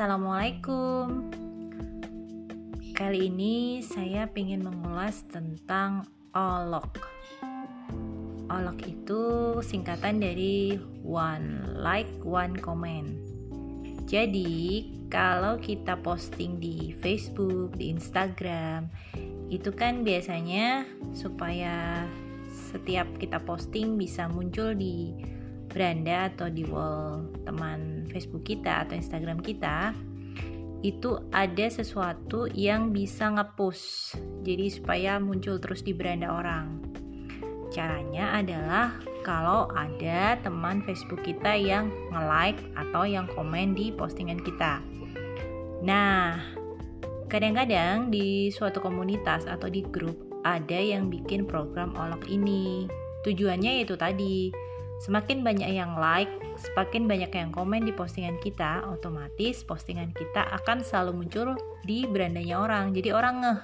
[0.00, 1.28] Assalamualaikum.
[2.96, 6.96] Kali ini saya ingin mengulas tentang OLOK.
[8.48, 9.22] OLOK itu
[9.60, 13.12] singkatan dari One Like, One Comment.
[14.08, 18.88] Jadi kalau kita posting di Facebook, di Instagram
[19.52, 22.08] Itu kan biasanya supaya
[22.48, 25.12] setiap kita posting bisa muncul di
[25.70, 29.94] beranda atau di wall teman Facebook kita atau Instagram kita
[30.80, 34.16] itu ada sesuatu yang bisa ngepush.
[34.44, 36.80] Jadi supaya muncul terus di beranda orang.
[37.70, 44.80] Caranya adalah kalau ada teman Facebook kita yang nge-like atau yang komen di postingan kita.
[45.84, 46.40] Nah
[47.30, 52.88] kadang-kadang di suatu komunitas atau di grup ada yang bikin program olok ini.
[53.20, 54.48] Tujuannya yaitu tadi
[55.00, 56.28] Semakin banyak yang like,
[56.60, 61.56] semakin banyak yang komen di postingan kita, otomatis postingan kita akan selalu muncul
[61.88, 62.92] di berandanya orang.
[62.92, 63.60] Jadi orang ngeh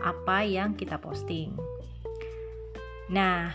[0.00, 1.52] apa yang kita posting.
[3.12, 3.52] Nah,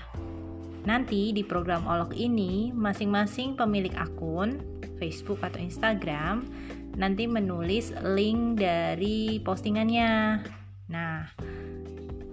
[0.86, 4.62] nanti di program Olok ini masing-masing pemilik akun
[5.02, 6.46] Facebook atau Instagram
[6.96, 10.46] nanti menulis link dari postingannya.
[10.94, 11.28] Nah,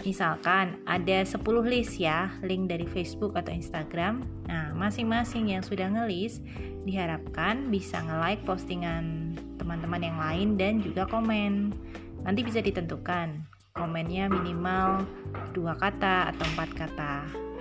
[0.02, 4.26] Misalkan ada 10 list ya, link dari Facebook atau Instagram.
[4.50, 6.42] Nah, masing-masing yang sudah ngelis
[6.82, 11.70] diharapkan bisa nge-like postingan teman-teman yang lain dan juga komen.
[12.26, 13.46] Nanti bisa ditentukan
[13.78, 15.06] komennya minimal
[15.54, 17.12] dua kata atau empat kata.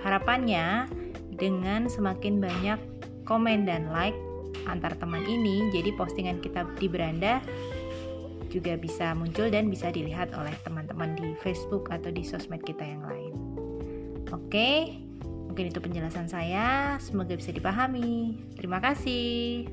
[0.02, 0.90] Harapannya
[1.38, 2.78] dengan semakin banyak
[3.22, 4.18] komen dan like
[4.66, 7.38] antar teman ini, jadi postingan kita di beranda
[8.52, 13.00] juga bisa muncul dan bisa dilihat oleh teman-teman di Facebook atau di sosmed kita yang
[13.00, 13.34] lain.
[14.28, 15.00] Oke,
[15.48, 17.00] mungkin itu penjelasan saya.
[17.00, 18.36] Semoga bisa dipahami.
[18.60, 19.68] Terima kasih.